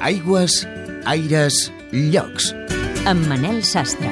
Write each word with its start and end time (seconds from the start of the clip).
Aigües, 0.00 0.66
aires, 1.08 1.72
llocs. 1.90 2.50
Amb 3.08 3.24
Manel 3.30 3.62
Sastre. 3.64 4.10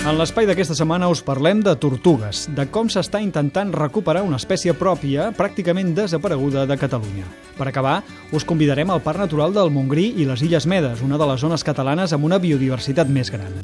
En 0.00 0.16
l'espai 0.16 0.48
d'aquesta 0.48 0.72
setmana 0.78 1.10
us 1.12 1.20
parlem 1.20 1.60
de 1.60 1.74
tortugues, 1.76 2.46
de 2.56 2.64
com 2.72 2.88
s'està 2.88 3.20
intentant 3.20 3.74
recuperar 3.76 4.24
una 4.24 4.40
espècie 4.40 4.72
pròpia 4.72 5.28
pràcticament 5.36 5.92
desapareguda 5.92 6.64
de 6.64 6.78
Catalunya. 6.80 7.28
Per 7.58 7.68
acabar, 7.68 8.00
us 8.32 8.48
convidarem 8.48 8.90
al 8.90 9.04
Parc 9.04 9.20
Natural 9.26 9.52
del 9.52 9.68
Montgrí 9.70 10.08
i 10.16 10.24
les 10.24 10.40
Illes 10.40 10.64
Medes, 10.64 11.04
una 11.04 11.20
de 11.20 11.28
les 11.28 11.44
zones 11.44 11.66
catalanes 11.66 12.16
amb 12.16 12.24
una 12.24 12.40
biodiversitat 12.40 13.12
més 13.12 13.28
gran. 13.28 13.60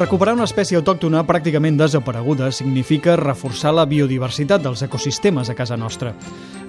Recuperar 0.00 0.32
una 0.32 0.46
espècie 0.48 0.78
autòctona 0.78 1.20
pràcticament 1.28 1.76
desapareguda 1.76 2.46
significa 2.56 3.18
reforçar 3.20 3.74
la 3.76 3.82
biodiversitat 3.84 4.62
dels 4.64 4.80
ecosistemes 4.86 5.50
a 5.52 5.54
casa 5.58 5.76
nostra. 5.76 6.14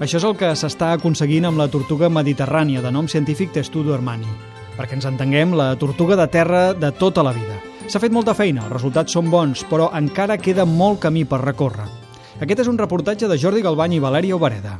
Això 0.04 0.18
és 0.18 0.26
el 0.28 0.36
que 0.36 0.50
s'està 0.52 0.90
aconseguint 0.92 1.48
amb 1.48 1.56
la 1.56 1.70
tortuga 1.72 2.10
mediterrània 2.12 2.82
de 2.84 2.92
nom 2.92 3.08
científic 3.08 3.54
Testudo 3.56 3.94
hermani. 3.96 4.28
Perquè 4.76 4.98
ens 4.98 5.08
entenguem, 5.08 5.56
la 5.56 5.70
tortuga 5.80 6.20
de 6.20 6.28
terra 6.28 6.74
de 6.76 6.92
tota 6.92 7.24
la 7.24 7.32
vida. 7.32 7.56
S'ha 7.88 8.04
fet 8.04 8.12
molta 8.12 8.36
feina, 8.36 8.66
els 8.66 8.76
resultats 8.76 9.16
són 9.16 9.32
bons, 9.32 9.64
però 9.64 9.88
encara 9.96 10.36
queda 10.36 10.68
molt 10.68 11.00
camí 11.00 11.24
per 11.24 11.40
recórrer. 11.40 11.88
Aquest 12.36 12.66
és 12.66 12.68
un 12.68 12.76
reportatge 12.76 13.32
de 13.32 13.40
Jordi 13.40 13.64
Galbany 13.64 13.96
i 13.96 14.04
Valèria 14.10 14.36
Obereda. 14.36 14.76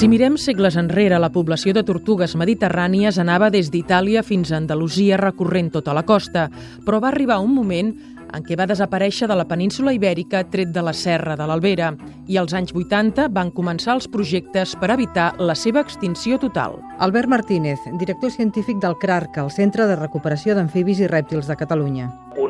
Si 0.00 0.08
mirem 0.08 0.38
segles 0.40 0.78
enrere, 0.80 1.18
la 1.20 1.28
població 1.28 1.74
de 1.76 1.82
tortugues 1.84 2.32
mediterrànies 2.32 3.18
anava 3.20 3.50
des 3.52 3.66
d'Itàlia 3.68 4.22
fins 4.24 4.48
a 4.48 4.56
Andalusia 4.56 5.18
recorrent 5.20 5.68
tota 5.74 5.92
la 5.92 6.06
costa, 6.08 6.46
però 6.86 7.02
va 7.04 7.10
arribar 7.10 7.36
un 7.44 7.52
moment 7.52 7.90
en 8.32 8.46
què 8.46 8.56
va 8.56 8.64
desaparèixer 8.70 9.28
de 9.28 9.36
la 9.36 9.44
península 9.44 9.92
ibèrica 9.92 10.40
tret 10.48 10.72
de 10.72 10.80
la 10.86 10.94
serra 10.96 11.36
de 11.36 11.44
l'Albera 11.44 11.90
i 12.32 12.40
als 12.40 12.56
anys 12.56 12.72
80 12.72 13.28
van 13.36 13.52
començar 13.52 13.98
els 13.98 14.08
projectes 14.08 14.72
per 14.80 14.88
evitar 14.96 15.34
la 15.36 15.52
seva 15.52 15.84
extinció 15.84 16.40
total. 16.40 16.78
Albert 16.96 17.28
Martínez, 17.28 17.84
director 18.00 18.32
científic 18.32 18.80
del 18.80 18.96
CRARC, 18.96 19.36
el 19.44 19.52
Centre 19.52 19.84
de 19.84 20.00
Recuperació 20.00 20.56
d'Amfibis 20.56 21.04
i 21.04 21.12
Rèptils 21.12 21.52
de 21.52 21.60
Catalunya. 21.60 22.08
Un 22.40 22.49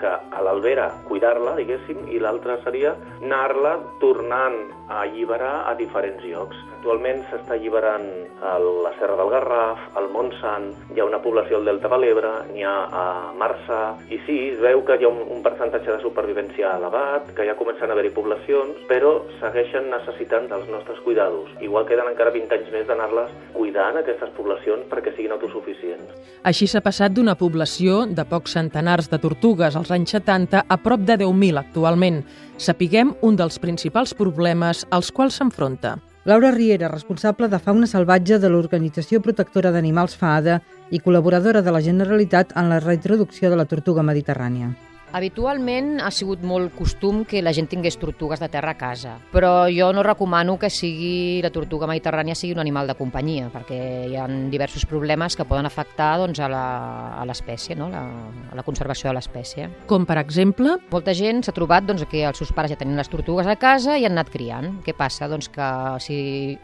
que 0.00 0.10
a 0.10 0.42
l'Albera 0.44 0.88
cuidar-la, 1.08 1.54
diguéssim, 1.60 2.06
i 2.10 2.20
l'altre 2.22 2.58
seria 2.64 2.96
anar-la 3.20 3.76
tornant 4.02 4.58
a 4.90 5.04
alliberar 5.04 5.70
a 5.70 5.76
diferents 5.78 6.22
llocs. 6.26 6.58
Actualment 6.80 7.20
s'està 7.28 7.54
alliberant 7.54 8.06
a 8.42 8.54
la 8.58 8.90
Serra 8.98 9.16
del 9.20 9.30
Garraf, 9.30 9.82
al 10.00 10.08
Montsant, 10.10 10.70
hi 10.94 11.00
ha 11.00 11.06
una 11.06 11.20
població 11.22 11.58
al 11.60 11.68
Delta 11.68 11.90
de 11.92 11.98
l'Ebre, 12.00 12.30
n'hi 12.50 12.64
ha 12.66 12.74
a 12.88 13.04
Marçà, 13.38 13.80
i 14.08 14.18
sí, 14.26 14.38
es 14.54 14.62
veu 14.64 14.82
que 14.88 14.96
hi 14.98 15.06
ha 15.06 15.12
un, 15.12 15.20
un 15.36 15.44
percentatge 15.44 15.92
de 15.92 16.00
supervivència 16.02 16.72
elevat, 16.80 17.30
que 17.36 17.46
ja 17.46 17.56
comencen 17.58 17.92
a 17.92 17.94
haver-hi 17.94 18.14
poblacions, 18.16 18.80
però 18.90 19.12
segueixen 19.42 19.90
necessitant 19.92 20.48
dels 20.50 20.66
nostres 20.72 20.98
cuidados. 21.04 21.52
Igual 21.60 21.86
queden 21.90 22.10
encara 22.10 22.34
20 22.34 22.56
anys 22.58 22.72
més 22.74 22.88
d'anar-les 22.88 23.36
cuidant, 23.54 24.00
aquestes 24.00 24.32
poblacions, 24.38 24.88
perquè 24.90 25.14
siguin 25.14 25.36
autosuficients. 25.36 26.16
Així 26.48 26.66
s'ha 26.66 26.82
passat 26.82 27.12
d'una 27.14 27.36
població 27.38 28.06
de 28.08 28.24
pocs 28.24 28.56
centenars 28.56 29.10
de 29.12 29.20
tortugues 29.22 29.76
als 29.76 29.89
anys 29.94 30.14
70 30.16 30.64
a 30.68 30.76
prop 30.82 31.06
de 31.06 31.16
10.000 31.20 31.60
actualment. 31.60 32.22
Sapiguem 32.58 33.14
un 33.22 33.36
dels 33.36 33.58
principals 33.58 34.14
problemes 34.14 34.86
als 34.90 35.10
quals 35.12 35.40
s'enfronta. 35.40 35.96
Laura 36.24 36.50
Riera, 36.50 36.90
responsable 36.92 37.48
de 37.48 37.58
fauna 37.58 37.88
salvatge 37.88 38.38
de 38.38 38.50
l'Organització 38.52 39.22
Protectora 39.24 39.72
d'Animals 39.72 40.18
FAADA 40.20 40.60
i 40.90 41.00
col·laboradora 41.00 41.62
de 41.64 41.72
la 41.72 41.80
Generalitat 41.80 42.52
en 42.60 42.68
la 42.68 42.80
reintroducció 42.84 43.48
de 43.48 43.56
la 43.56 43.64
tortuga 43.64 44.04
mediterrània. 44.04 44.74
Habitualment 45.12 45.98
ha 46.04 46.10
sigut 46.14 46.42
molt 46.46 46.74
costum 46.78 47.24
que 47.26 47.42
la 47.42 47.52
gent 47.56 47.66
tingués 47.70 47.96
tortugues 47.98 48.38
de 48.38 48.48
terra 48.52 48.76
a 48.76 48.78
casa, 48.78 49.16
però 49.32 49.66
jo 49.72 49.90
no 49.94 50.04
recomano 50.06 50.56
que 50.58 50.70
sigui 50.70 51.40
la 51.42 51.50
tortuga 51.50 51.88
mediterrània 51.90 52.36
sigui 52.38 52.54
un 52.54 52.62
animal 52.62 52.86
de 52.86 52.94
companyia, 52.98 53.48
perquè 53.50 53.80
hi 54.06 54.14
ha 54.16 54.28
diversos 54.52 54.86
problemes 54.86 55.34
que 55.36 55.46
poden 55.48 55.66
afectar 55.66 56.12
doncs, 56.22 56.38
a 56.40 57.24
l'espècie, 57.26 57.74
no? 57.78 57.90
la, 57.90 58.04
a 58.52 58.58
la 58.58 58.66
conservació 58.66 59.10
de 59.10 59.16
l'espècie. 59.18 59.68
Com, 59.90 60.06
per 60.06 60.20
exemple? 60.22 60.76
Molta 60.92 61.14
gent 61.16 61.42
s'ha 61.42 61.56
trobat 61.56 61.88
doncs, 61.88 62.06
que 62.10 62.22
els 62.28 62.38
seus 62.38 62.54
pares 62.54 62.70
ja 62.70 62.78
tenien 62.78 63.00
les 63.00 63.10
tortugues 63.10 63.50
a 63.50 63.58
casa 63.58 63.98
i 63.98 64.06
han 64.06 64.14
anat 64.14 64.30
criant. 64.30 64.76
Què 64.86 64.94
passa? 64.96 65.28
Doncs 65.30 65.50
que 65.50 65.70
si 66.04 66.20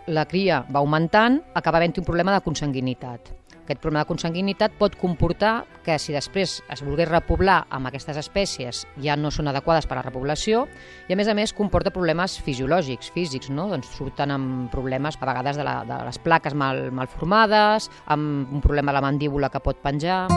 la 0.06 0.26
cria 0.31 0.62
va 0.70 0.84
augmentant, 0.84 1.43
acaba 1.59 1.82
havent 1.82 1.99
un 1.99 2.06
problema 2.06 2.34
de 2.37 2.44
consanguinitat. 2.47 3.34
Aquest 3.66 3.81
problema 3.82 4.04
de 4.04 4.06
consanguinitat 4.06 4.77
pot 4.78 4.94
comportar 4.94 5.65
que 5.82 5.97
si 5.99 6.12
després 6.15 6.60
es 6.71 6.82
volgués 6.87 7.09
repoblar 7.10 7.65
amb 7.75 7.88
aquestes 7.88 8.15
espècies 8.21 8.84
ja 9.03 9.16
no 9.19 9.32
són 9.34 9.50
adequades 9.50 9.88
per 9.91 9.97
a 9.97 9.99
la 9.99 10.04
repoblació 10.06 10.60
i 11.10 11.16
a 11.16 11.19
més 11.19 11.27
a 11.27 11.34
més 11.34 11.50
comporta 11.50 11.91
problemes 11.91 12.37
fisiològics, 12.47 13.10
físics, 13.10 13.50
no? 13.50 13.65
doncs 13.72 13.91
surten 13.99 14.31
amb 14.31 14.71
problemes 14.71 15.19
a 15.19 15.26
vegades 15.26 15.59
de, 15.59 15.66
la, 15.66 15.81
de 15.82 15.99
les 16.06 16.21
plaques 16.22 16.55
mal, 16.55 16.93
mal 16.94 17.10
formades, 17.10 17.91
amb 18.06 18.55
un 18.55 18.62
problema 18.62 18.94
a 18.94 19.00
la 19.00 19.03
mandíbula 19.09 19.50
que 19.50 19.65
pot 19.66 19.82
penjar... 19.82 20.28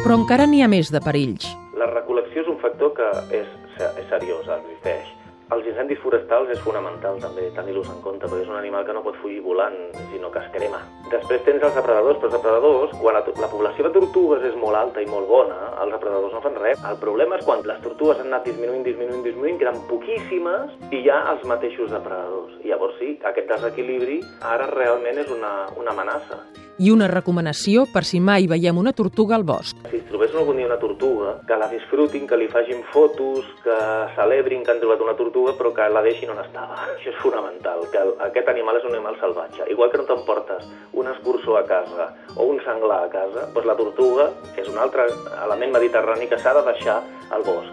Però 0.00 0.16
encara 0.18 0.50
n'hi 0.50 0.64
ha 0.64 0.72
més 0.72 0.90
de 0.90 0.98
perills. 1.04 1.46
La 1.78 1.86
recol·lecció 1.92 2.42
és 2.42 2.50
un 2.50 2.58
factor 2.58 2.90
que 2.98 3.14
és, 3.44 3.56
és 3.78 4.06
seriós, 4.10 4.50
existeix. 4.58 5.19
Els 5.50 5.66
incendis 5.66 5.98
forestals 5.98 6.50
és 6.54 6.60
fonamental 6.62 7.16
també 7.18 7.48
tenir-los 7.56 7.88
en 7.90 7.96
compte, 8.04 8.28
perquè 8.28 8.44
és 8.44 8.50
un 8.52 8.58
animal 8.58 8.84
que 8.86 8.94
no 8.94 9.02
pot 9.02 9.16
fugir 9.18 9.40
volant, 9.42 9.74
sinó 10.12 10.30
que 10.30 10.38
es 10.38 10.46
crema. 10.54 10.78
Després 11.10 11.42
tens 11.46 11.64
els 11.66 11.74
depredadors, 11.74 12.20
però 12.20 12.30
els 12.30 12.36
depredadors, 12.36 12.94
quan 13.00 13.18
la, 13.18 13.24
la 13.42 13.50
població 13.50 13.88
de 13.88 13.92
tortugues 13.96 14.46
és 14.46 14.54
molt 14.62 14.78
alta 14.78 15.02
i 15.02 15.10
molt 15.10 15.26
bona, 15.26 15.58
els 15.82 15.96
depredadors 15.96 16.36
no 16.36 16.44
fan 16.44 16.60
res. 16.62 16.86
El 16.86 17.02
problema 17.02 17.40
és 17.40 17.44
quan 17.48 17.66
les 17.66 17.82
tortugues 17.82 18.22
han 18.22 18.30
anat 18.30 18.46
disminuint, 18.46 18.86
disminuint, 18.86 19.26
disminuint, 19.26 19.58
queden 19.58 19.82
poquíssimes 19.90 20.78
i 20.94 21.02
hi 21.02 21.10
ha 21.10 21.20
els 21.34 21.42
mateixos 21.50 21.90
depredadors. 21.90 22.54
I 22.62 22.70
llavors 22.70 22.98
sí, 23.02 23.16
aquest 23.26 23.50
desequilibri 23.50 24.20
ara 24.54 24.70
realment 24.70 25.18
és 25.24 25.34
una, 25.34 25.54
una 25.82 25.96
amenaça 25.96 26.44
i 26.80 26.88
una 26.88 27.10
recomanació 27.10 27.84
per 27.92 28.06
si 28.08 28.22
mai 28.24 28.46
veiem 28.48 28.78
una 28.80 28.94
tortuga 28.96 29.36
al 29.36 29.44
bosc. 29.44 29.76
Si 29.92 29.99
trobessin 30.30 30.38
algun 30.38 30.56
dia 30.56 30.66
una 30.66 30.78
tortuga, 30.78 31.40
que 31.46 31.56
la 31.56 31.68
disfrutin, 31.68 32.26
que 32.26 32.36
li 32.36 32.48
facin 32.48 32.82
fotos, 32.92 33.44
que 33.64 33.76
celebrin 34.14 34.64
que 34.64 34.72
han 34.72 34.80
trobat 34.80 35.00
una 35.02 35.16
tortuga, 35.16 35.54
però 35.58 35.72
que 35.74 35.88
la 35.90 36.02
deixin 36.02 36.30
on 36.30 36.40
estava. 36.42 36.78
Això 36.94 37.10
és 37.10 37.20
fonamental, 37.20 37.84
que 37.90 38.00
aquest 38.26 38.48
animal 38.48 38.78
és 38.78 38.84
un 38.84 38.94
animal 38.94 39.18
salvatge. 39.20 39.66
Igual 39.70 39.90
que 39.90 39.98
no 39.98 40.06
t'emportes 40.08 40.66
un 40.92 41.10
escurçó 41.10 41.56
a 41.58 41.64
casa 41.66 42.10
o 42.36 42.46
un 42.46 42.60
senglar 42.64 43.04
a 43.04 43.10
casa, 43.10 43.48
doncs 43.54 43.66
la 43.66 43.76
tortuga 43.76 44.30
és 44.56 44.68
un 44.68 44.78
altre 44.78 45.08
element 45.44 45.72
mediterrani 45.78 46.28
que 46.28 46.38
s'ha 46.38 46.54
de 46.54 46.66
deixar 46.72 47.00
al 47.30 47.46
bosc. 47.46 47.72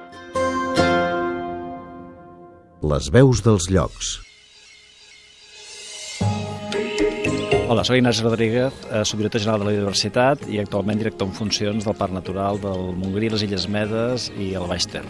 Les 2.87 3.11
veus 3.11 3.43
dels 3.43 3.69
llocs. 3.69 4.26
Hola, 7.67 7.83
soc 7.83 7.97
Ignasi 7.97 8.23
Rodríguez, 8.23 8.75
eh, 8.95 9.03
subdirector 9.03 9.41
general 9.41 9.59
de 9.59 9.65
la 9.67 9.71
Biodiversitat 9.73 10.45
i 10.47 10.61
actualment 10.61 11.01
director 11.01 11.27
en 11.27 11.33
funcions 11.35 11.83
del 11.83 11.97
Parc 11.99 12.13
Natural 12.15 12.61
del 12.63 12.93
Montgrí, 12.95 13.27
les 13.33 13.43
Illes 13.43 13.65
Medes 13.67 14.29
i 14.39 14.53
el 14.55 14.69
Baix 14.69 14.87
Ter. 14.87 15.03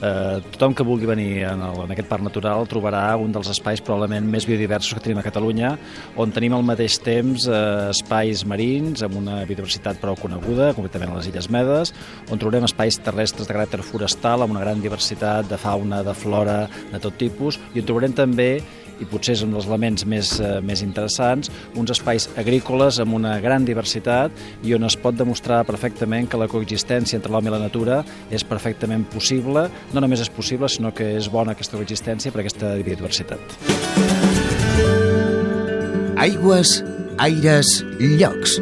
Eh, 0.00 0.40
tothom 0.54 0.72
que 0.72 0.84
vulgui 0.86 1.04
venir 1.04 1.44
en, 1.44 1.60
el, 1.60 1.82
en 1.84 1.90
aquest 1.92 2.08
parc 2.08 2.24
natural 2.24 2.64
trobarà 2.70 3.02
un 3.20 3.34
dels 3.34 3.50
espais 3.52 3.82
probablement 3.84 4.24
més 4.32 4.46
biodiversos 4.48 4.96
que 4.96 5.02
tenim 5.04 5.20
a 5.20 5.24
Catalunya, 5.26 5.74
on 6.16 6.32
tenim 6.32 6.56
al 6.56 6.64
mateix 6.64 6.96
temps 7.04 7.44
eh, 7.44 7.60
espais 7.92 8.46
marins 8.48 9.04
amb 9.04 9.18
una 9.20 9.42
biodiversitat 9.44 10.00
prou 10.00 10.16
coneguda, 10.16 10.72
concretament 10.76 11.12
a 11.12 11.20
les 11.20 11.28
Illes 11.28 11.50
Medes, 11.52 11.92
on 12.32 12.40
trobarem 12.40 12.64
espais 12.64 12.96
terrestres 13.04 13.44
de 13.44 13.56
caràcter 13.56 13.84
forestal 13.84 14.46
amb 14.46 14.56
una 14.56 14.64
gran 14.64 14.80
diversitat 14.80 15.50
de 15.52 15.60
fauna, 15.60 16.00
de 16.06 16.16
flora, 16.16 16.62
de 16.94 17.02
tot 17.02 17.20
tipus, 17.20 17.60
i 17.74 17.84
on 17.84 17.90
trobarem 17.92 18.16
també 18.16 18.54
i 19.00 19.08
potser 19.08 19.34
és 19.34 19.42
un 19.44 19.54
dels 19.54 19.66
elements 19.68 20.04
més, 20.08 20.34
eh, 20.40 20.60
més 20.64 20.82
interessants, 20.84 21.50
uns 21.74 21.92
espais 21.94 22.28
agrícoles 22.40 23.00
amb 23.00 23.16
una 23.16 23.38
gran 23.40 23.64
diversitat 23.64 24.32
i 24.62 24.74
on 24.76 24.84
es 24.84 24.96
pot 25.00 25.16
demostrar 25.16 25.64
perfectament 25.68 26.28
que 26.28 26.40
la 26.40 26.48
coexistència 26.48 27.16
entre 27.16 27.32
l'home 27.32 27.48
i 27.48 27.54
la 27.54 27.62
natura 27.62 28.02
és 28.30 28.44
perfectament 28.44 29.06
possible, 29.10 29.68
no 29.94 30.02
només 30.04 30.22
és 30.24 30.30
possible, 30.32 30.68
sinó 30.70 30.94
que 30.94 31.12
és 31.18 31.28
bona 31.32 31.56
aquesta 31.56 31.78
coexistència 31.78 32.32
per 32.32 32.44
aquesta 32.44 32.74
biodiversitat. 32.80 33.40
Aigües, 36.20 36.80
aires, 37.18 37.80
llocs. 37.98 38.60